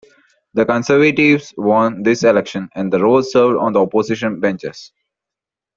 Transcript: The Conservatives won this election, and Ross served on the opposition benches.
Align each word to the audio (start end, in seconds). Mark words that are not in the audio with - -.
The 0.55 0.65
Conservatives 0.65 1.53
won 1.57 2.01
this 2.01 2.23
election, 2.23 2.69
and 2.73 2.91
Ross 2.91 3.31
served 3.31 3.57
on 3.59 3.73
the 3.73 3.81
opposition 3.83 4.39
benches. 4.39 4.91